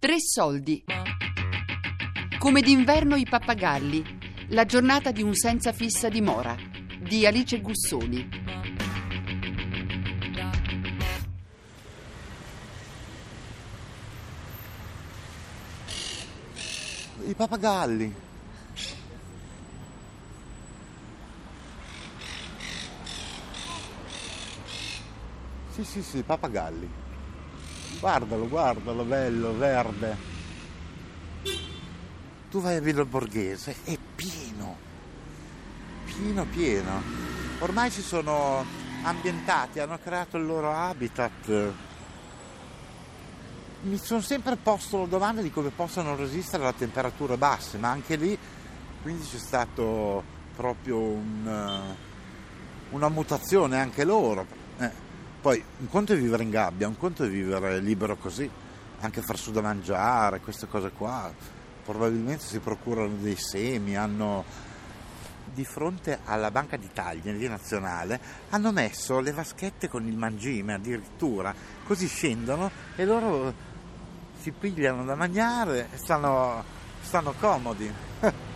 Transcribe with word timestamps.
Tre 0.00 0.16
soldi. 0.18 0.82
Come 2.38 2.62
d'inverno 2.62 3.16
i 3.16 3.26
pappagalli. 3.28 4.02
La 4.48 4.64
giornata 4.64 5.10
di 5.10 5.22
un 5.22 5.34
senza 5.34 5.72
fissa 5.72 6.08
dimora. 6.08 6.56
Di 6.98 7.26
Alice 7.26 7.60
Gussoni. 7.60 8.26
I 17.26 17.34
pappagalli. 17.34 18.14
Sì, 25.68 25.84
sì, 25.84 26.02
sì, 26.02 26.22
pappagalli. 26.22 27.09
Guardalo, 27.98 28.48
guardalo, 28.48 29.04
bello, 29.04 29.56
verde. 29.56 30.16
Tu 32.50 32.60
vai 32.60 32.76
a 32.76 32.80
Villa 32.80 33.04
Borghese, 33.04 33.76
è 33.84 33.96
pieno, 34.14 34.76
pieno, 36.04 36.44
pieno. 36.44 37.02
Ormai 37.60 37.90
si 37.90 38.02
sono 38.02 38.64
ambientati, 39.02 39.80
hanno 39.80 39.98
creato 40.02 40.36
il 40.36 40.46
loro 40.46 40.72
habitat. 40.72 41.72
Mi 43.82 43.96
sono 43.96 44.20
sempre 44.20 44.56
posto 44.56 45.00
la 45.00 45.06
domanda 45.06 45.40
di 45.42 45.50
come 45.50 45.70
possano 45.70 46.16
resistere 46.16 46.66
a 46.66 46.72
temperature 46.72 47.36
basse, 47.36 47.78
ma 47.78 47.88
anche 47.88 48.16
lì 48.16 48.38
quindi 49.02 49.26
c'è 49.26 49.38
stato 49.38 50.22
proprio 50.54 50.98
un, 50.98 51.80
una 52.90 53.08
mutazione 53.08 53.78
anche 53.78 54.04
loro. 54.04 54.46
Eh. 54.78 55.08
Poi 55.40 55.64
un 55.78 55.88
conto 55.88 56.12
è 56.12 56.18
vivere 56.18 56.42
in 56.42 56.50
gabbia, 56.50 56.86
un 56.86 56.98
conto 56.98 57.24
è 57.24 57.28
vivere 57.28 57.80
libero 57.80 58.14
così, 58.18 58.48
anche 59.00 59.22
far 59.22 59.38
su 59.38 59.50
da 59.52 59.62
mangiare, 59.62 60.40
queste 60.40 60.66
cose 60.68 60.90
qua. 60.90 61.32
Probabilmente 61.82 62.44
si 62.44 62.58
procurano 62.58 63.14
dei 63.16 63.36
semi, 63.36 63.96
hanno 63.96 64.44
di 65.54 65.64
fronte 65.64 66.18
alla 66.24 66.50
Banca 66.50 66.76
d'Italia, 66.76 67.32
di 67.32 67.48
nazionale, 67.48 68.20
hanno 68.50 68.70
messo 68.70 69.18
le 69.20 69.32
vaschette 69.32 69.88
con 69.88 70.06
il 70.06 70.16
mangime 70.16 70.74
addirittura, 70.74 71.54
così 71.84 72.06
scendono 72.06 72.70
e 72.94 73.04
loro 73.06 73.54
si 74.40 74.50
pigliano 74.50 75.04
da 75.04 75.14
mangiare 75.14 75.88
e 75.90 75.96
stanno, 75.96 76.62
stanno 77.00 77.32
comodi. 77.40 77.90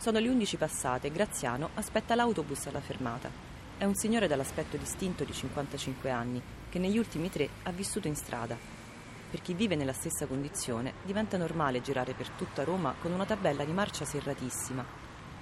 Sono 0.00 0.18
le 0.18 0.30
11 0.30 0.56
passate 0.56 1.08
e 1.08 1.12
Graziano 1.12 1.72
aspetta 1.74 2.14
l'autobus 2.14 2.64
alla 2.64 2.80
fermata. 2.80 3.30
È 3.76 3.84
un 3.84 3.94
signore 3.94 4.28
dall'aspetto 4.28 4.78
distinto 4.78 5.24
di 5.24 5.32
55 5.34 6.08
anni 6.08 6.40
che 6.70 6.78
negli 6.78 6.96
ultimi 6.96 7.28
tre 7.28 7.46
ha 7.64 7.70
vissuto 7.70 8.08
in 8.08 8.16
strada. 8.16 8.56
Per 9.30 9.42
chi 9.42 9.52
vive 9.52 9.76
nella 9.76 9.92
stessa 9.92 10.24
condizione 10.24 10.94
diventa 11.04 11.36
normale 11.36 11.82
girare 11.82 12.14
per 12.14 12.30
tutta 12.30 12.64
Roma 12.64 12.94
con 12.98 13.12
una 13.12 13.26
tabella 13.26 13.62
di 13.62 13.72
marcia 13.72 14.06
serratissima. 14.06 14.82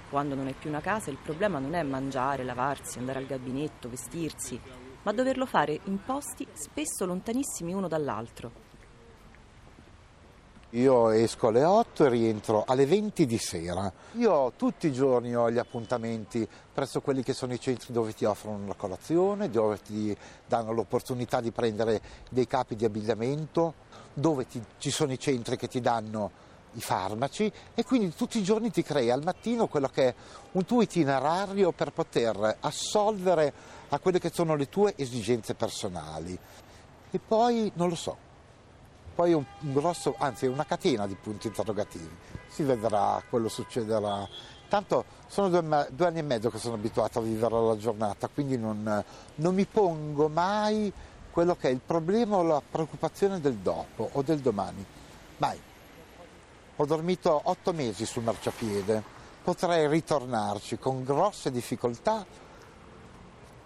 Quando 0.09 0.35
non 0.35 0.47
hai 0.47 0.55
più 0.59 0.69
una 0.69 0.81
casa 0.81 1.09
il 1.09 1.19
problema 1.23 1.59
non 1.59 1.73
è 1.73 1.81
mangiare, 1.83 2.43
lavarsi, 2.43 2.97
andare 2.97 3.19
al 3.19 3.27
gabinetto, 3.27 3.87
vestirsi, 3.87 4.59
ma 5.03 5.13
doverlo 5.13 5.45
fare 5.45 5.79
in 5.85 6.03
posti 6.03 6.45
spesso 6.51 7.05
lontanissimi 7.05 7.71
uno 7.71 7.87
dall'altro. 7.87 8.68
Io 10.73 11.09
esco 11.09 11.47
alle 11.47 11.63
8 11.63 12.05
e 12.05 12.09
rientro 12.09 12.63
alle 12.67 12.85
20 12.85 13.25
di 13.25 13.39
sera. 13.39 13.91
Io 14.17 14.53
tutti 14.55 14.85
i 14.85 14.93
giorni 14.93 15.35
ho 15.35 15.49
gli 15.49 15.57
appuntamenti 15.57 16.47
presso 16.71 17.01
quelli 17.01 17.23
che 17.23 17.33
sono 17.33 17.53
i 17.53 17.59
centri 17.59 17.91
dove 17.91 18.13
ti 18.13 18.23
offrono 18.25 18.67
la 18.67 18.75
colazione, 18.75 19.49
dove 19.49 19.81
ti 19.81 20.15
danno 20.45 20.71
l'opportunità 20.71 21.41
di 21.41 21.49
prendere 21.49 21.99
dei 22.29 22.45
capi 22.45 22.75
di 22.75 22.85
abbigliamento, 22.85 23.73
dove 24.13 24.45
ti, 24.45 24.61
ci 24.77 24.91
sono 24.91 25.11
i 25.11 25.17
centri 25.17 25.57
che 25.57 25.67
ti 25.67 25.81
danno 25.81 26.29
i 26.73 26.81
farmaci 26.81 27.51
e 27.73 27.83
quindi 27.83 28.13
tutti 28.13 28.37
i 28.37 28.43
giorni 28.43 28.69
ti 28.69 28.83
crei 28.83 29.09
al 29.09 29.23
mattino 29.23 29.65
quello 29.65 29.87
che 29.87 30.09
è 30.09 30.15
un 30.51 30.65
tuo 30.65 30.83
itinerario 30.83 31.71
per 31.71 31.91
poter 31.91 32.57
assolvere 32.59 33.51
a 33.89 33.97
quelle 33.97 34.19
che 34.19 34.29
sono 34.31 34.53
le 34.53 34.69
tue 34.69 34.93
esigenze 34.95 35.55
personali. 35.55 36.37
E 37.09 37.17
poi 37.17 37.71
non 37.73 37.89
lo 37.89 37.95
so, 37.95 38.28
poi 39.19 39.33
un, 39.33 39.43
grosso, 39.59 40.15
anzi 40.17 40.45
una 40.45 40.65
catena 40.65 41.05
di 41.05 41.15
punti 41.15 41.47
interrogativi. 41.47 42.09
Si 42.47 42.63
vedrà, 42.63 43.21
quello 43.29 43.49
succederà. 43.49 44.25
Tanto 44.69 45.03
sono 45.27 45.49
due, 45.49 45.87
due, 45.91 46.07
anni 46.07 46.19
e 46.19 46.21
mezzo 46.21 46.49
che 46.49 46.57
sono 46.57 46.75
abituato 46.75 47.19
a 47.19 47.21
vivere 47.21 47.53
la 47.53 47.75
giornata, 47.75 48.29
quindi 48.29 48.57
non, 48.57 49.03
non 49.35 49.53
mi 49.53 49.65
pongo 49.65 50.29
mai 50.29 50.89
quello 51.31 51.57
che 51.57 51.67
è 51.67 51.71
il 51.71 51.81
problema 51.85 52.37
o 52.37 52.43
la 52.43 52.61
preoccupazione 52.61 53.41
del 53.41 53.55
dopo 53.55 54.09
o 54.09 54.21
del 54.21 54.39
domani. 54.39 54.85
Mai. 55.35 55.59
Ho 56.77 56.85
dormito 56.85 57.41
otto 57.43 57.73
mesi 57.73 58.05
sul 58.05 58.23
marciapiede, 58.23 59.03
potrei 59.43 59.89
ritornarci 59.89 60.77
con 60.77 61.03
grosse 61.03 61.51
difficoltà, 61.51 62.25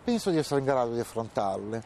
penso 0.03 0.31
di 0.31 0.38
essere 0.38 0.62
in 0.62 0.66
grado 0.66 0.96
di 0.96 1.00
affrontarle. 1.00 1.84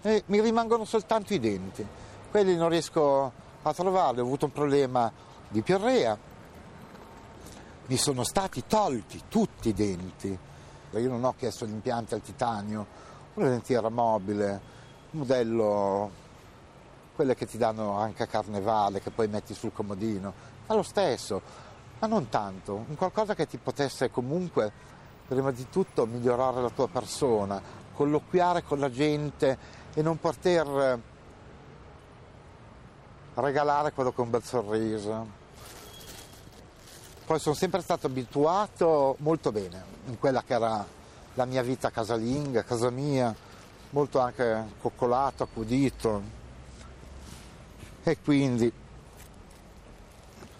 E 0.00 0.22
mi 0.26 0.40
rimangono 0.40 0.86
soltanto 0.86 1.34
i 1.34 1.38
denti 1.38 1.86
quelli 2.34 2.56
non 2.56 2.68
riesco 2.68 3.30
a 3.62 3.72
trovarli, 3.72 4.18
ho 4.18 4.24
avuto 4.24 4.46
un 4.46 4.50
problema 4.50 5.08
di 5.46 5.62
piorrea, 5.62 6.18
mi 7.86 7.96
sono 7.96 8.24
stati 8.24 8.64
tolti 8.66 9.22
tutti 9.28 9.68
i 9.68 9.72
denti, 9.72 10.36
io 10.90 11.08
non 11.08 11.22
ho 11.22 11.34
chiesto 11.36 11.64
gli 11.64 11.70
impianti 11.70 12.14
al 12.14 12.22
titanio, 12.22 12.86
una 13.34 13.50
dentiera 13.50 13.88
mobile, 13.88 14.60
modello, 15.12 16.10
quelle 17.14 17.36
che 17.36 17.46
ti 17.46 17.56
danno 17.56 17.92
anche 18.00 18.24
a 18.24 18.26
carnevale, 18.26 19.00
che 19.00 19.12
poi 19.12 19.28
metti 19.28 19.54
sul 19.54 19.72
comodino, 19.72 20.32
ma 20.66 20.74
lo 20.74 20.82
stesso, 20.82 21.40
ma 22.00 22.08
non 22.08 22.28
tanto, 22.30 22.84
un 22.88 22.96
qualcosa 22.96 23.36
che 23.36 23.46
ti 23.46 23.58
potesse 23.58 24.10
comunque, 24.10 24.72
prima 25.28 25.52
di 25.52 25.68
tutto, 25.70 26.04
migliorare 26.04 26.60
la 26.60 26.70
tua 26.70 26.88
persona, 26.88 27.62
colloquiare 27.94 28.64
con 28.64 28.80
la 28.80 28.90
gente 28.90 29.56
e 29.94 30.02
non 30.02 30.18
poter 30.18 31.12
regalare 33.34 33.92
quello 33.92 34.12
con 34.12 34.26
un 34.26 34.30
bel 34.30 34.42
sorriso. 34.42 35.42
Poi 37.26 37.38
sono 37.38 37.54
sempre 37.54 37.80
stato 37.80 38.06
abituato 38.06 39.16
molto 39.20 39.50
bene 39.50 39.82
in 40.06 40.18
quella 40.18 40.42
che 40.42 40.52
era 40.54 40.86
la 41.34 41.44
mia 41.46 41.62
vita 41.62 41.90
casalinga, 41.90 42.62
casa 42.64 42.90
mia, 42.90 43.34
molto 43.90 44.20
anche 44.20 44.72
coccolato, 44.80 45.42
accudito. 45.42 46.22
E 48.02 48.18
quindi 48.22 48.70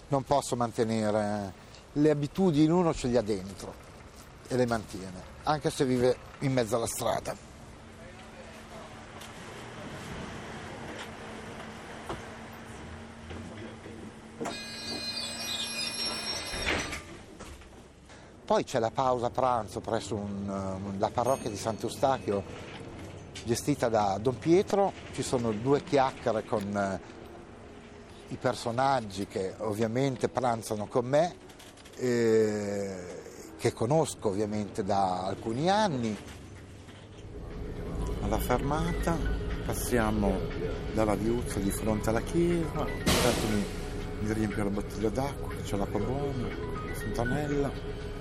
non 0.09 0.25
posso 0.25 0.57
mantenere 0.57 1.53
le 1.93 2.11
abitudini, 2.11 2.69
uno 2.69 2.95
ce 2.95 3.09
le 3.09 3.19
ha 3.19 3.23
dentro 3.23 3.75
e 4.49 4.57
le 4.57 4.67
mantiene, 4.67 5.23
anche 5.45 5.71
se 5.71 5.85
vive 5.85 6.17
in 6.41 6.53
mezzo 6.53 6.77
alla 6.77 6.87
strada. 6.87 7.54
Poi 18.55 18.63
c'è 18.63 18.79
la 18.79 18.93
pausa 18.93 19.31
pranzo 19.31 19.81
presso 19.81 20.15
un, 20.15 20.95
la 20.99 21.11
parrocchia 21.11 21.51
di 21.51 21.57
Sant'Eustachio 21.57 22.45
gestita 23.45 23.89
da 23.89 24.17
Don 24.23 24.39
Pietro, 24.39 24.93
ci 25.11 25.25
sono 25.25 25.51
due 25.51 25.83
chiacchiere 25.83 26.45
con 26.45 26.63
eh, 26.63 27.01
i 28.29 28.37
personaggi 28.37 29.27
che 29.27 29.55
ovviamente 29.59 30.29
pranzano 30.29 30.87
con 30.87 31.05
me, 31.05 31.35
eh, 31.97 33.53
che 33.59 33.73
conosco 33.73 34.29
ovviamente 34.29 34.85
da 34.85 35.25
alcuni 35.25 35.69
anni. 35.69 36.17
Alla 38.23 38.39
fermata 38.39 39.19
passiamo 39.67 40.33
dalla 40.93 41.17
viuzza 41.17 41.59
di 41.59 41.73
fronte 41.73 42.11
alla 42.11 42.23
chiesa, 42.23 42.87
mi, 43.51 44.33
riempio 44.33 44.63
la 44.63 44.71
bottiglia 44.71 45.09
d'acqua, 45.09 45.53
c'è 45.65 45.77
l'acqua 45.77 45.99
buona, 45.99 46.47
la 46.87 46.95
fontanella. 46.95 48.14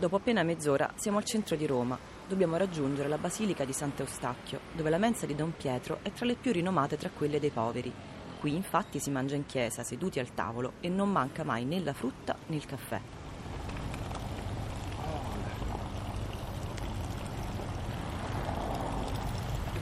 Dopo 0.00 0.16
appena 0.16 0.42
mezz'ora 0.42 0.94
siamo 0.94 1.18
al 1.18 1.24
centro 1.24 1.56
di 1.56 1.66
Roma. 1.66 1.98
Dobbiamo 2.26 2.56
raggiungere 2.56 3.06
la 3.06 3.18
Basilica 3.18 3.66
di 3.66 3.74
Sant'Eustachio, 3.74 4.60
dove 4.72 4.88
la 4.88 4.96
mensa 4.96 5.26
di 5.26 5.34
Don 5.34 5.52
Pietro 5.54 5.98
è 6.00 6.10
tra 6.10 6.24
le 6.24 6.36
più 6.36 6.52
rinomate 6.52 6.96
tra 6.96 7.10
quelle 7.10 7.38
dei 7.38 7.50
poveri. 7.50 7.92
Qui 8.40 8.54
infatti 8.54 8.98
si 8.98 9.10
mangia 9.10 9.34
in 9.34 9.44
chiesa, 9.44 9.82
seduti 9.82 10.18
al 10.18 10.32
tavolo, 10.32 10.72
e 10.80 10.88
non 10.88 11.10
manca 11.10 11.44
mai 11.44 11.66
né 11.66 11.80
la 11.80 11.92
frutta 11.92 12.34
né 12.46 12.56
il 12.56 12.64
caffè. 12.64 13.00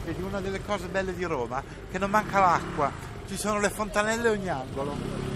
Vedi 0.05 0.23
una 0.23 0.41
delle 0.41 0.65
cose 0.65 0.89
belle 0.89 1.15
di 1.15 1.23
Roma, 1.23 1.63
che 1.89 1.99
non 1.99 2.11
manca 2.11 2.41
l'acqua, 2.41 2.91
ci 3.29 3.37
sono 3.37 3.61
le 3.61 3.71
fontanelle 3.71 4.27
a 4.27 4.33
ogni 4.33 4.49
angolo. 4.49 5.28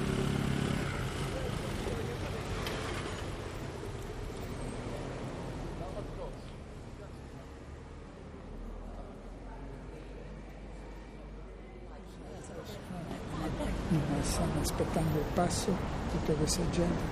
Stanno 14.23 14.61
aspettando 14.61 15.19
il 15.19 15.25
passo 15.35 15.75
tutta 16.11 16.33
questa 16.33 16.63
gente? 16.71 17.03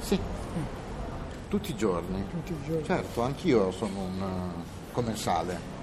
Sì, 0.00 0.18
tutti 1.48 1.70
i 1.70 1.76
giorni. 1.76 2.24
Tutti 2.28 2.52
i 2.52 2.66
giorni. 2.66 2.84
Certo, 2.84 3.22
anch'io 3.22 3.70
sono 3.70 4.00
un 4.00 4.20
uh, 4.20 4.92
commensale 4.92 5.74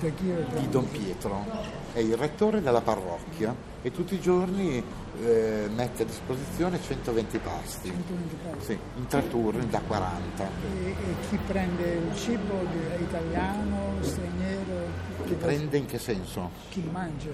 chi 0.00 0.32
di 0.58 0.68
Don 0.68 0.88
Pietro, 0.88 1.44
è 1.92 1.98
il 1.98 2.16
rettore 2.16 2.60
della 2.60 2.80
parrocchia 2.80 3.54
e 3.82 3.90
tutti 3.90 4.14
i 4.14 4.20
giorni 4.20 4.82
eh, 5.20 5.68
mette 5.74 6.02
a 6.02 6.06
disposizione 6.06 6.80
120 6.80 7.38
pasti. 7.38 7.88
120 7.88 8.36
passi. 8.44 8.64
Sì, 8.64 8.78
in 8.96 9.06
tre 9.06 9.28
turni 9.28 9.68
da 9.68 9.80
40. 9.80 10.44
E, 10.44 10.88
e 10.88 10.94
chi 11.28 11.38
prende 11.46 11.94
il 11.94 12.16
cibo 12.16 12.60
italiano, 13.00 13.94
straniero? 14.00 15.06
Chi, 15.26 15.34
Prende 15.34 15.76
in 15.76 15.86
che 15.86 15.98
senso? 15.98 16.50
chi 16.70 16.88
mangia? 16.90 17.30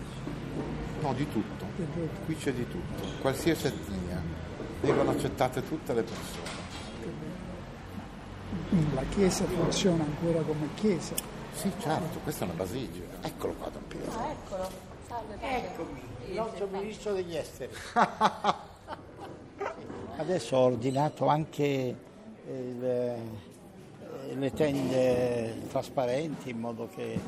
No, 1.05 1.13
di 1.13 1.29
tutto. 1.31 1.67
Qui 2.25 2.35
c'è 2.35 2.51
di 2.55 2.67
tutto, 2.67 3.05
qualsiasi 3.21 3.67
etnia. 3.67 4.23
Vengono 4.81 5.11
accettate 5.11 5.63
tutte 5.69 5.93
le 5.93 6.03
persone. 6.03 6.63
Quindi 8.71 8.95
la 8.95 9.03
chiesa 9.11 9.45
funziona 9.45 10.03
ancora 10.03 10.41
come 10.41 10.69
chiesa. 10.75 11.15
Sì, 11.53 11.71
certo, 11.79 12.21
questa 12.23 12.45
è 12.45 12.49
una 12.49 12.57
basilica. 12.57 13.27
Eccolo 13.27 13.53
qua, 13.53 13.69
Don 13.69 13.87
Pietro. 13.87 14.13
il 16.27 16.35
nostro 16.35 16.69
ministro 16.71 17.13
degli 17.13 17.37
esteri. 17.37 17.73
Adesso 20.17 20.57
ho 20.57 20.61
ordinato 20.61 21.27
anche 21.27 21.63
il- 22.47 22.85
eh, 22.85 23.17
le 24.37 24.53
tende 24.53 25.67
trasparenti 25.69 26.51
in 26.51 26.61
modo 26.61 26.89
che 26.95 27.19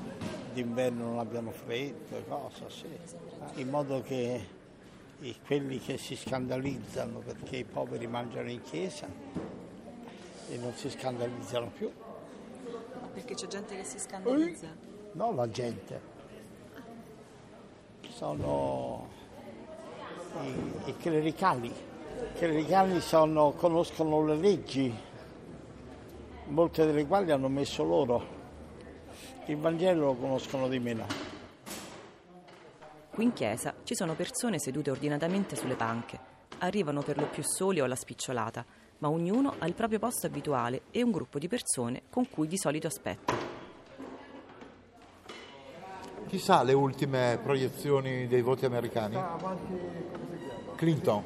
d'inverno 0.56 1.04
non 1.04 1.18
abbiano 1.18 1.50
freddo 1.50 2.16
e 2.16 2.24
cosa, 2.26 2.64
sì. 2.70 2.86
in 3.60 3.68
modo 3.68 4.00
che 4.00 4.54
quelli 5.46 5.78
che 5.78 5.98
si 5.98 6.16
scandalizzano 6.16 7.18
perché 7.18 7.58
i 7.58 7.64
poveri 7.64 8.06
mangiano 8.06 8.48
in 8.50 8.62
chiesa 8.62 9.06
e 10.48 10.56
non 10.56 10.72
si 10.72 10.88
scandalizzano 10.88 11.70
più, 11.76 11.90
Perché 13.12 13.34
c'è 13.34 13.46
gente 13.46 13.76
che 13.76 13.84
si 13.84 13.98
scandalizza. 13.98 14.68
non 15.12 15.36
la 15.36 15.48
gente. 15.50 16.00
Sono 18.08 19.08
i, 20.42 20.72
i 20.90 20.96
clericali. 20.96 21.68
I 21.68 22.32
clericali 22.38 23.00
sono- 23.02 23.52
conoscono 23.52 24.24
le 24.24 24.36
leggi, 24.36 24.94
molte 26.46 26.86
delle 26.86 27.06
quali 27.06 27.30
hanno 27.30 27.48
messo 27.48 27.84
loro. 27.84 28.35
Il 29.46 29.56
Vangelo 29.56 30.06
lo 30.06 30.14
conoscono 30.14 30.68
di 30.68 30.78
meno. 30.78 31.06
Qui 33.10 33.24
in 33.24 33.32
chiesa 33.32 33.74
ci 33.84 33.94
sono 33.94 34.14
persone 34.14 34.58
sedute 34.58 34.90
ordinatamente 34.90 35.56
sulle 35.56 35.74
panche. 35.74 36.18
Arrivano 36.58 37.02
per 37.02 37.16
lo 37.16 37.26
più 37.26 37.42
soli 37.42 37.80
o 37.80 37.84
alla 37.84 37.94
spicciolata, 37.94 38.64
ma 38.98 39.08
ognuno 39.08 39.54
ha 39.58 39.66
il 39.66 39.74
proprio 39.74 39.98
posto 39.98 40.26
abituale 40.26 40.82
e 40.90 41.02
un 41.02 41.10
gruppo 41.10 41.38
di 41.38 41.48
persone 41.48 42.02
con 42.10 42.28
cui 42.28 42.46
di 42.46 42.58
solito 42.58 42.86
aspetta. 42.86 43.34
Chissà 46.26 46.62
le 46.62 46.72
ultime 46.72 47.38
proiezioni 47.42 48.26
dei 48.26 48.42
voti 48.42 48.64
americani? 48.64 49.16
Clinton? 50.74 51.22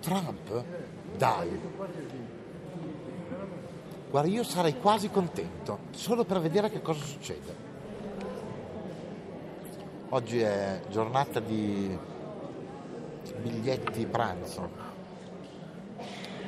Trump? 0.00 0.64
Dai. 1.16 1.60
Guarda, 4.10 4.28
io 4.28 4.42
sarei 4.42 4.76
quasi 4.76 5.08
contento, 5.08 5.78
solo 5.92 6.24
per 6.24 6.40
vedere 6.40 6.68
che 6.68 6.82
cosa 6.82 7.04
succede. 7.04 7.68
Oggi 10.08 10.40
è 10.40 10.80
giornata 10.88 11.38
di 11.38 11.96
biglietti 13.40 14.06
pranzo. 14.06 14.68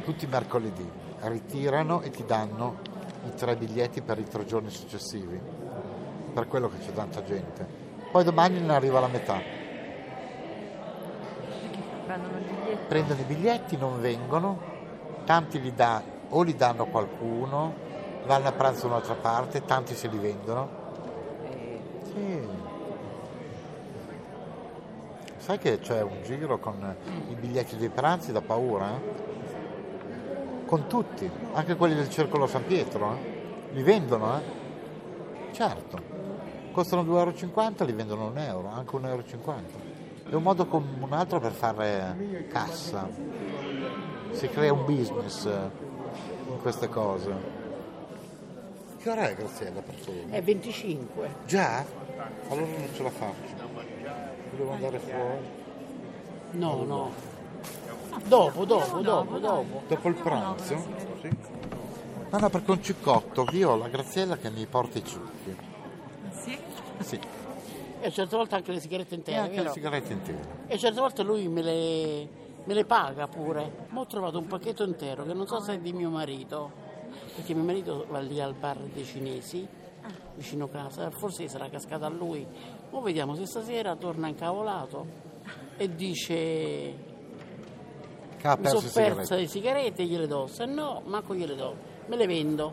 Tutti 0.02 0.24
i 0.24 0.28
mercoledì 0.28 0.90
ritirano 1.20 2.00
e 2.00 2.10
ti 2.10 2.24
danno 2.26 2.78
i 3.26 3.34
tre 3.36 3.54
biglietti 3.54 4.02
per 4.02 4.18
i 4.18 4.24
tre 4.24 4.44
giorni 4.44 4.70
successivi. 4.70 5.40
Per 6.34 6.48
quello 6.48 6.68
che 6.68 6.78
c'è 6.78 6.92
tanta 6.92 7.22
gente. 7.22 7.64
Poi 8.10 8.24
domani 8.24 8.58
ne 8.58 8.74
arriva 8.74 8.98
la 8.98 9.06
metà. 9.06 9.40
Prendono 12.06 12.38
il 12.38 12.44
biglietto. 12.44 12.86
Prendono 12.88 13.20
i 13.20 13.24
biglietti, 13.24 13.76
non 13.76 14.00
vengono, 14.00 14.60
tanti 15.24 15.60
li 15.60 15.72
dà, 15.72 16.02
o 16.34 16.42
li 16.42 16.54
danno 16.56 16.82
a 16.82 16.86
qualcuno, 16.86 17.74
vanno 18.26 18.48
a 18.48 18.52
pranzo 18.52 18.82
da 18.82 18.94
un'altra 18.94 19.14
parte, 19.14 19.64
tanti 19.64 19.94
se 19.94 20.08
li 20.08 20.18
vendono. 20.18 20.68
Sì. 22.04 22.48
Sai 25.38 25.58
che 25.58 25.78
c'è 25.80 26.02
un 26.02 26.22
giro 26.22 26.58
con 26.58 26.94
i 27.28 27.34
biglietti 27.34 27.76
dei 27.76 27.88
pranzi 27.88 28.32
da 28.32 28.40
paura? 28.40 28.90
eh? 28.94 29.30
Con 30.66 30.86
tutti, 30.86 31.28
anche 31.52 31.76
quelli 31.76 31.94
del 31.94 32.08
Circolo 32.08 32.46
San 32.46 32.64
Pietro. 32.64 33.12
eh? 33.14 33.40
Li 33.72 33.82
vendono, 33.82 34.38
eh? 34.38 34.42
Certo. 35.52 35.98
Costano 36.72 37.02
2,50 37.02 37.52
euro, 37.52 37.84
li 37.84 37.92
vendono 37.92 38.26
un 38.28 38.38
euro, 38.38 38.68
anche 38.68 38.96
1,50 38.96 39.04
euro. 39.06 39.22
È 40.30 40.34
un 40.34 40.42
modo 40.42 40.66
come 40.66 40.86
un 41.00 41.12
altro 41.12 41.40
per 41.40 41.52
fare 41.52 42.46
cassa. 42.50 43.06
Si 44.30 44.48
crea 44.48 44.72
un 44.72 44.84
business 44.86 45.44
eh, 45.44 45.70
in 45.90 45.91
queste 46.58 46.88
cose. 46.88 47.60
Che 48.98 49.10
ora 49.10 49.28
è 49.28 49.34
Graziella 49.34 49.80
per 49.80 49.94
favore? 49.94 50.30
È 50.30 50.42
25. 50.42 51.28
Già? 51.46 51.84
Allora 52.48 52.66
non 52.66 52.88
ce 52.94 53.02
la 53.02 53.10
faccio. 53.10 53.70
Devo 54.56 54.72
andare 54.72 54.98
fuori. 54.98 55.60
No, 56.52 56.84
no. 56.84 57.10
Dopo, 58.24 58.64
dopo, 58.64 58.98
dopo, 59.00 59.38
dopo. 59.38 59.82
Dopo 59.88 60.08
il 60.08 60.14
pranzo? 60.14 60.76
Sì. 61.20 61.28
No, 62.30 62.38
no, 62.38 62.48
perché 62.48 62.70
un 62.70 62.82
ciccotto, 62.82 63.44
viola, 63.44 63.88
Graziella 63.88 64.36
che 64.36 64.50
mi 64.50 64.64
porta 64.66 64.98
i 64.98 65.04
ciuffi. 65.04 65.56
Sì? 66.30 66.58
Sì, 67.00 67.18
E 68.00 68.10
certe 68.10 68.36
volte 68.36 68.54
anche 68.54 68.72
le 68.72 68.80
sigarette 68.80 69.14
e 69.14 69.18
intere, 69.18 69.36
anche 69.38 69.62
le 69.62 69.70
sigarette 69.70 70.12
intere. 70.12 70.38
E 70.66 70.78
certe 70.78 71.00
volte 71.00 71.22
lui 71.22 71.48
me 71.48 71.62
le, 71.62 72.28
me 72.64 72.74
le 72.74 72.84
paga 72.84 73.26
pure. 73.28 73.86
Ma 73.88 74.00
ho 74.00 74.06
trovato 74.06 74.38
un 74.38 74.46
pacchetto 74.46 74.84
intero 74.84 75.24
che 75.24 75.32
non 75.34 75.46
so 75.46 75.60
se 75.60 75.74
è 75.74 75.78
di 75.78 75.92
mio 75.92 76.10
marito, 76.10 76.70
perché 77.34 77.54
mio 77.54 77.64
marito 77.64 78.06
va 78.08 78.20
lì 78.20 78.40
al 78.40 78.54
bar 78.54 78.78
dei 78.78 79.04
cinesi, 79.04 79.66
vicino 80.34 80.68
casa, 80.68 81.10
forse 81.10 81.48
sarà 81.48 81.68
cascata 81.68 82.06
a 82.06 82.10
lui. 82.10 82.46
Ma 82.90 83.00
vediamo 83.00 83.34
se 83.34 83.46
stasera 83.46 83.96
torna 83.96 84.28
incavolato 84.28 85.06
e 85.76 85.94
dice 85.94 86.34
Che 88.36 88.48
ha 88.48 88.56
mi 88.56 88.62
perso 88.62 88.80
sono 88.80 89.06
le 89.06 89.14
persa 89.14 89.24
sigarette. 89.24 89.36
le 89.36 89.46
sigarette 89.46 90.02
e 90.02 90.06
gliele 90.06 90.26
do, 90.26 90.46
se 90.46 90.64
no 90.66 91.02
manco 91.06 91.34
gliele 91.34 91.56
do, 91.56 91.74
me 92.06 92.16
le 92.16 92.26
vendo. 92.26 92.72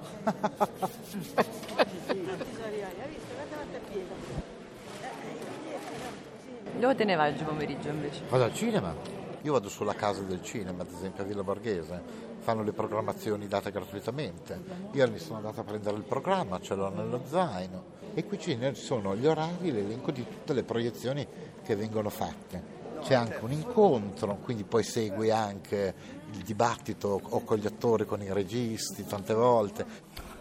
Dove 6.80 6.96
te 6.96 7.04
ne 7.04 7.16
vai 7.16 7.34
oggi 7.34 7.44
pomeriggio 7.44 7.90
invece? 7.90 8.22
Vado 8.30 8.44
al 8.46 8.54
cinema. 8.54 9.19
Io 9.44 9.54
vado 9.54 9.70
sulla 9.70 9.94
casa 9.94 10.22
del 10.22 10.44
cinema, 10.44 10.82
ad 10.82 10.92
esempio 10.92 11.24
a 11.24 11.26
Villa 11.26 11.44
Borghese, 11.44 12.02
fanno 12.40 12.62
le 12.64 12.74
programmazioni 12.74 13.48
date 13.48 13.72
gratuitamente. 13.72 14.62
Io 14.92 15.10
mi 15.10 15.20
sono 15.20 15.38
andato 15.38 15.62
a 15.62 15.64
prendere 15.64 15.96
il 15.96 16.04
programma, 16.04 16.60
ce 16.60 16.76
l'ho 16.76 16.90
nello 16.90 17.22
zaino 17.28 17.98
e 18.14 18.26
qui 18.26 18.40
ci 18.40 18.58
sono 18.74 19.16
gli 19.16 19.26
orari, 19.26 19.72
l'elenco 19.72 20.12
di 20.12 20.26
tutte 20.28 20.54
le 20.54 20.64
proiezioni 20.64 21.26
che 21.64 21.76
vengono 21.76 22.10
fatte. 22.10 22.78
C'è 23.02 23.14
anche 23.14 23.40
un 23.42 23.52
incontro, 23.54 24.36
quindi 24.44 24.66
poi 24.66 24.84
segui 24.84 25.32
anche 25.32 25.94
il 26.32 26.44
dibattito 26.44 27.22
o 27.24 27.44
con 27.44 27.58
gli 27.58 27.66
attori, 27.66 28.06
con 28.06 28.22
i 28.22 28.34
registi, 28.34 29.06
tante 29.06 29.34
volte. 29.34 29.86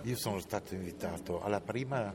Io 0.03 0.17
sono 0.17 0.41
stato 0.41 0.75
invitato 0.75 1.41
alla 1.41 1.61
prima 1.61 2.13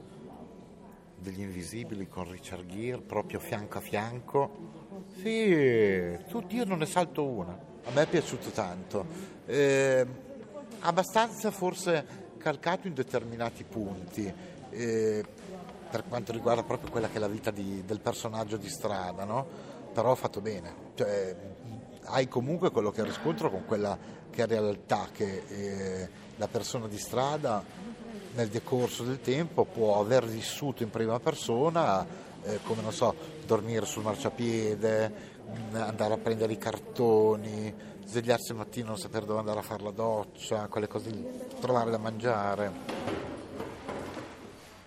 degli 1.17 1.39
Invisibili 1.39 2.09
con 2.09 2.29
Richard 2.29 2.65
Gere 2.65 3.01
proprio 3.01 3.39
fianco 3.39 3.77
a 3.77 3.81
fianco. 3.81 4.81
Sì, 5.21 6.17
tutti, 6.27 6.55
io 6.55 6.65
non 6.65 6.79
ne 6.79 6.85
salto 6.85 7.23
una. 7.23 7.57
A 7.85 7.91
me 7.91 8.01
è 8.03 8.07
piaciuto 8.07 8.49
tanto. 8.49 9.05
Eh, 9.45 10.05
abbastanza 10.81 11.51
forse 11.51 12.05
calcato 12.37 12.87
in 12.87 12.93
determinati 12.93 13.63
punti. 13.63 14.31
eh, 14.75 15.23
per 15.91 16.03
quanto 16.09 16.31
riguarda 16.31 16.63
proprio 16.63 16.89
quella 16.89 17.07
che 17.07 17.17
è 17.17 17.19
la 17.19 17.27
vita 17.27 17.51
di- 17.51 17.83
del 17.85 17.99
personaggio 17.99 18.57
di 18.57 18.67
strada, 18.67 19.23
no? 19.23 19.45
Però 19.93 20.15
fatto 20.15 20.41
bene. 20.41 20.73
Cioè, 20.95 21.35
hai 22.05 22.27
comunque 22.27 22.71
quello 22.71 22.89
che 22.89 23.03
riscontro 23.03 23.51
con 23.51 23.65
quella 23.65 23.95
che 24.31 24.41
è 24.41 24.47
realtà 24.47 25.09
che 25.13 25.43
eh, 25.47 26.09
la 26.37 26.47
persona 26.47 26.87
di 26.87 26.97
strada 26.97 27.63
nel 28.33 28.47
decorso 28.47 29.03
del 29.03 29.21
tempo 29.21 29.65
può 29.65 29.99
aver 29.99 30.25
vissuto 30.25 30.81
in 30.81 30.89
prima 30.89 31.19
persona 31.19 32.03
eh, 32.43 32.59
come 32.63 32.81
non 32.81 32.91
so, 32.91 33.15
dormire 33.45 33.85
sul 33.85 34.03
marciapiede, 34.03 35.11
mh, 35.71 35.75
andare 35.75 36.13
a 36.13 36.17
prendere 36.17 36.53
i 36.53 36.57
cartoni, 36.57 37.73
svegliarsi 38.05 38.51
al 38.51 38.57
mattino 38.57 38.87
non 38.87 38.97
sapere 38.97 39.25
dove 39.25 39.39
andare 39.39 39.59
a 39.59 39.63
fare 39.63 39.83
la 39.83 39.91
doccia, 39.91 40.67
quelle 40.67 40.87
cose 40.87 41.09
lì, 41.09 41.25
trovare 41.59 41.91
da 41.91 41.97
mangiare. 41.97 42.71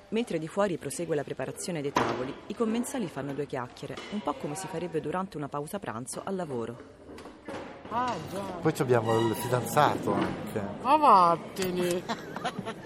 Mentre 0.08 0.38
di 0.38 0.46
fuori 0.46 0.78
prosegue 0.78 1.16
la 1.16 1.25
preparazione 1.25 1.82
dei 1.82 1.92
tavoli, 1.92 2.32
i 2.46 2.54
commensali 2.54 3.08
fanno 3.08 3.32
due 3.32 3.46
chiacchiere, 3.46 3.96
un 4.12 4.22
po' 4.22 4.34
come 4.34 4.54
si 4.54 4.66
farebbe 4.68 5.00
durante 5.00 5.36
una 5.36 5.48
pausa 5.48 5.78
pranzo 5.78 6.20
al 6.25 6.36
lavoro. 6.36 6.94
Ah, 7.88 8.14
già. 8.30 8.40
Poi 8.40 8.72
abbiamo 8.78 9.18
il 9.18 9.34
fidanzato 9.34 10.12
anche. 10.12 10.62
Ma 10.82 10.96
vattene. 10.96 12.02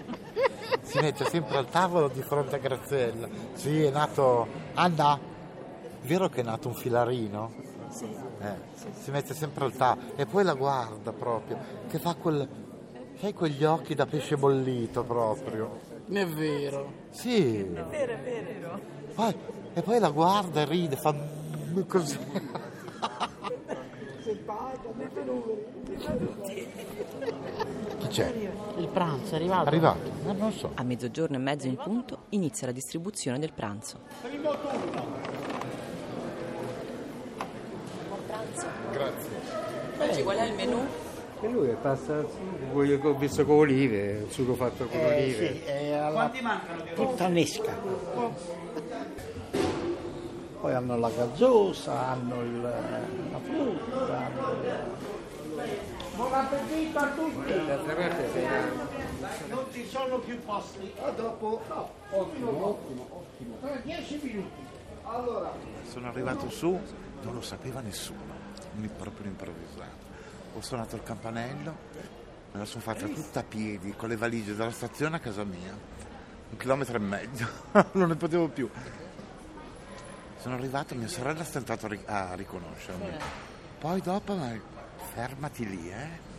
Si 0.91 0.99
mette 0.99 1.23
sempre 1.23 1.55
al 1.55 1.69
tavolo 1.69 2.09
di 2.09 2.21
fronte 2.21 2.55
a 2.55 2.57
Graziella. 2.57 3.25
Sì, 3.53 3.81
è 3.81 3.89
nato 3.91 4.45
Anna. 4.73 5.17
Vero 6.01 6.27
che 6.27 6.41
è 6.41 6.43
nato 6.43 6.67
un 6.67 6.73
filarino? 6.73 7.53
Sì. 7.87 8.13
Si 8.99 9.09
mette 9.09 9.33
sempre 9.33 9.63
al 9.63 9.73
tavolo 9.73 10.07
e 10.17 10.25
poi 10.25 10.43
la 10.43 10.53
guarda 10.53 11.13
proprio, 11.13 11.57
che 11.87 11.97
fa 11.97 12.13
quel. 12.15 12.45
Sai 13.17 13.33
quegli 13.33 13.63
occhi 13.63 13.95
da 13.95 14.05
pesce 14.05 14.35
bollito 14.35 15.05
proprio. 15.05 15.79
È 16.09 16.25
vero. 16.25 16.91
Sì. 17.11 17.59
È 17.59 17.83
vero, 17.83 18.11
è 18.11 18.19
vero. 18.19 18.79
Poi, 19.15 19.35
e 19.73 19.81
poi 19.81 19.97
la 19.97 20.09
guarda 20.09 20.59
e 20.59 20.65
ride, 20.65 20.97
fa 20.97 21.15
così. 21.87 22.19
Chi 26.43 26.67
c'è? 28.11 28.33
Il 28.77 28.87
pranzo 28.87 29.33
è 29.33 29.35
arrivato. 29.37 29.67
Arrivato? 29.67 29.99
Eh, 30.27 30.33
non 30.33 30.51
so. 30.51 30.71
A 30.75 30.83
mezzogiorno 30.83 31.35
e 31.37 31.39
mezzo 31.39 31.67
in 31.67 31.75
punto 31.77 32.19
inizia 32.29 32.67
la 32.67 32.73
distribuzione 32.73 33.39
del 33.39 33.51
pranzo. 33.53 33.97
Grazie. 38.91 39.29
Oggi 39.99 40.23
qual 40.23 40.37
è 40.37 40.43
il 40.45 40.53
menù? 40.55 40.79
E 41.41 41.47
lui 41.49 41.69
è 41.69 41.73
pasta, 41.73 42.23
quello 42.71 42.99
che 42.99 43.07
ho 43.07 43.15
visto 43.15 43.45
con 43.45 43.57
olive, 43.57 44.23
il 44.25 44.31
sugo 44.31 44.53
fatto 44.53 44.85
con 44.85 44.99
Eh, 44.99 45.23
olive. 45.23 45.61
sì, 45.65 45.91
alla 45.93 46.31
puttanesca. 46.93 47.75
Poi 50.61 50.73
hanno 50.73 50.97
la 50.97 51.09
gazzosa, 51.09 52.09
hanno 52.09 52.41
il- 52.41 52.61
la 52.61 53.39
frutta, 53.43 54.17
hanno 54.17 54.51
il... 54.61 54.73
Buon 56.15 56.33
appetito 56.33 56.97
a 56.97 57.07
tutti! 57.09 57.53
Non 59.47 59.65
ci 59.71 59.87
sono 59.87 60.17
più 60.19 60.41
posti, 60.43 60.91
a 60.99 61.09
dopo. 61.11 61.61
ottimo, 62.09 62.65
ottimo, 62.65 63.07
ottimo. 63.09 63.57
10 63.83 64.19
minuti. 64.23 64.69
Allora, 65.03 65.53
Sono 65.83 66.07
arrivato 66.07 66.49
su, 66.49 66.79
non 67.21 67.33
lo 67.33 67.41
sapeva 67.41 67.79
nessuno, 67.81 68.33
mi 68.75 68.87
proprio 68.87 69.27
improvvisato. 69.27 70.09
Ho 70.57 70.61
suonato 70.61 70.95
il 70.95 71.03
campanello, 71.03 71.75
me 72.53 72.59
la 72.59 72.65
sono 72.65 72.81
fatta 72.81 73.05
tutta 73.05 73.41
a 73.41 73.43
piedi, 73.43 73.93
con 73.95 74.09
le 74.09 74.17
valigie 74.17 74.55
dalla 74.55 74.71
stazione 74.71 75.17
a 75.17 75.19
casa 75.19 75.43
mia, 75.43 75.77
un 76.49 76.57
chilometro 76.57 76.95
e 76.95 76.99
mezzo, 76.99 77.47
non 77.93 78.07
ne 78.07 78.15
potevo 78.15 78.47
più. 78.47 78.69
Sono 80.39 80.55
arrivato, 80.55 80.95
mia 80.95 81.07
sorella 81.07 81.41
ha 81.41 81.45
stentato 81.45 81.87
a 82.05 82.33
riconoscermi. 82.33 83.09
Poi 83.79 84.01
dopo, 84.01 84.35
ma 84.35 84.79
fermati 85.13 85.67
lì, 85.67 85.89
eh. 85.91 86.29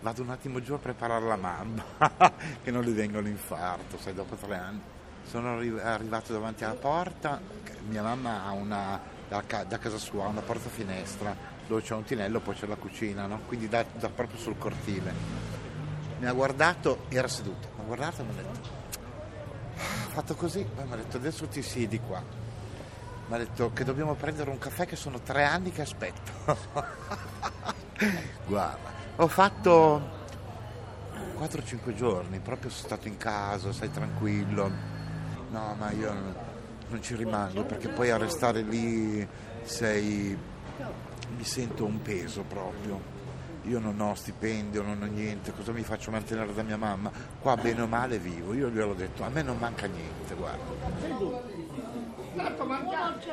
Vado 0.00 0.20
un 0.20 0.30
attimo 0.30 0.60
giù 0.60 0.74
a 0.74 0.78
preparare 0.78 1.24
la 1.24 1.36
mamma, 1.36 1.82
che 2.62 2.70
non 2.70 2.82
le 2.84 2.92
venga 2.92 3.20
l'infarto, 3.20 3.98
sai, 3.98 4.12
dopo 4.12 4.34
tre 4.34 4.54
anni. 4.54 4.82
Sono 5.22 5.54
arri- 5.54 5.80
arrivato 5.80 6.34
davanti 6.34 6.62
alla 6.62 6.74
porta, 6.74 7.40
mia 7.88 8.02
mamma 8.02 8.44
ha 8.44 8.52
una, 8.52 9.00
da, 9.26 9.42
ca- 9.46 9.64
da 9.64 9.78
casa 9.78 9.96
sua 9.96 10.26
una 10.26 10.42
porta 10.42 10.68
finestra, 10.68 11.34
dove 11.66 11.80
c'è 11.80 11.94
un 11.94 12.04
tinello, 12.04 12.40
poi 12.40 12.54
c'è 12.54 12.66
la 12.66 12.76
cucina, 12.76 13.26
no? 13.26 13.40
quindi 13.46 13.66
da, 13.66 13.82
da 13.94 14.10
proprio 14.10 14.38
sul 14.38 14.58
cortile. 14.58 15.12
Mi 16.18 16.26
ha 16.26 16.32
guardato, 16.32 17.06
era 17.08 17.28
seduto, 17.28 17.68
mi 17.76 17.80
ha 17.80 17.86
guardato 17.86 18.20
e 18.20 18.24
mi 18.24 18.30
ha 18.30 18.34
detto, 18.34 18.68
ha 19.76 20.10
fatto 20.10 20.34
così, 20.34 20.64
poi 20.64 20.84
mi 20.84 20.92
ha 20.92 20.96
detto 20.96 21.16
adesso 21.16 21.46
ti 21.46 21.62
siedi 21.62 21.98
qua. 21.98 22.22
Mi 23.26 23.34
ha 23.34 23.38
detto 23.38 23.72
che 23.72 23.84
dobbiamo 23.84 24.12
prendere 24.16 24.50
un 24.50 24.58
caffè 24.58 24.84
che 24.84 24.96
sono 24.96 25.18
tre 25.20 25.44
anni 25.44 25.72
che 25.72 25.80
aspetto. 25.80 26.92
Guarda, 28.46 28.90
ho 29.16 29.28
fatto 29.28 30.00
4-5 31.38 31.94
giorni, 31.94 32.38
proprio 32.40 32.70
sono 32.70 32.86
stato 32.86 33.08
in 33.08 33.16
casa, 33.16 33.72
stai 33.72 33.90
tranquillo. 33.90 34.70
No, 35.50 35.74
ma 35.78 35.90
io 35.92 36.12
non- 36.12 36.34
non 36.88 37.02
ci 37.02 37.14
rimango 37.14 37.64
perché 37.64 37.88
poi 37.88 38.10
a 38.10 38.16
restare 38.16 38.62
lì 38.62 39.26
sei... 39.62 40.36
mi 41.36 41.44
sento 41.44 41.84
un 41.84 42.02
peso 42.02 42.42
proprio. 42.42 43.12
Io 43.66 43.78
non 43.78 43.98
ho 44.00 44.14
stipendio, 44.14 44.82
non 44.82 45.00
ho 45.00 45.06
niente, 45.06 45.52
cosa 45.54 45.72
mi 45.72 45.82
faccio 45.82 46.10
mantenere 46.10 46.52
da 46.52 46.62
mia 46.62 46.76
mamma? 46.76 47.10
Qua 47.40 47.56
bene 47.56 47.80
o 47.80 47.86
male 47.86 48.18
vivo, 48.18 48.52
io 48.52 48.68
gliel'ho 48.68 48.92
detto, 48.92 49.22
a 49.24 49.30
me 49.30 49.40
non 49.42 49.56
manca 49.58 49.86
niente, 49.86 50.34
guarda. 50.34 50.62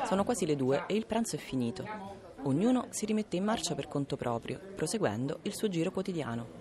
Sono 0.05 0.23
quasi 0.23 0.45
le 0.45 0.55
due 0.55 0.83
e 0.87 0.95
il 0.95 1.05
pranzo 1.05 1.35
è 1.35 1.39
finito. 1.39 2.19
Ognuno 2.43 2.87
si 2.89 3.05
rimette 3.05 3.35
in 3.35 3.43
marcia 3.43 3.75
per 3.75 3.87
conto 3.87 4.17
proprio, 4.17 4.59
proseguendo 4.75 5.39
il 5.43 5.53
suo 5.53 5.67
giro 5.67 5.91
quotidiano. 5.91 6.59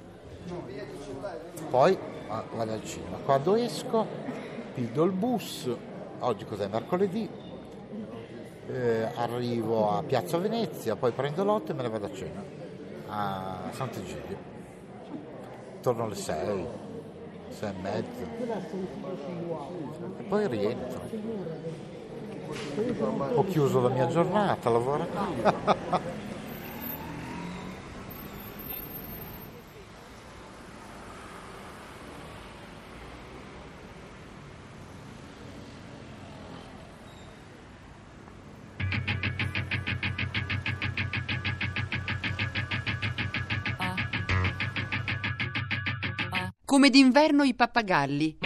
Poi 1.71 1.97
vado 2.55 2.73
al 2.73 2.85
cinema. 2.85 3.17
Quando 3.25 3.55
esco, 3.55 4.07
pido 4.75 5.05
il 5.05 5.13
bus. 5.13 5.71
Oggi 6.19 6.45
cos'è? 6.45 6.69
Mercoledì. 6.69 7.29
Eh, 8.67 9.09
arrivo 9.15 9.91
a 9.91 10.03
Piazza 10.03 10.37
Venezia, 10.37 10.97
poi 10.97 11.13
prendo 11.13 11.45
l'otto 11.45 11.73
e 11.73 11.75
me 11.75 11.83
ne 11.83 11.89
vado 11.89 12.07
a 12.07 12.13
cena 12.13 12.45
a 13.09 13.71
Sant'Egidio. 13.73 14.37
Torno 15.81 16.05
alle 16.05 16.15
6, 16.15 16.67
6 17.49 17.69
e 17.69 17.73
mezza. 17.81 18.23
E 20.19 20.23
poi 20.25 20.47
rientro. 20.47 21.01
Ho 22.51 23.45
chiuso 23.45 23.81
la 23.81 23.89
mia 23.91 24.09
giornata, 24.09 24.71
lavoro. 24.71 25.07
Come 46.65 46.91
d'inverno 46.91 47.45
i 47.45 47.55
pappagalli. 47.55 48.39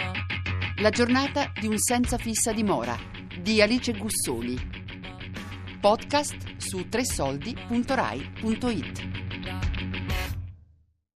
La 0.81 0.89
giornata 0.91 1.51
di 1.59 1.67
un 1.67 1.77
senza 1.79 2.17
fissa 2.17 2.51
dimora 2.51 3.14
di 3.45 3.61
Alice 3.61 3.93
Gussoli. 3.93 4.59
Podcast 5.79 6.55
su 6.57 6.89
tresoldi.rai.it. 6.89 9.14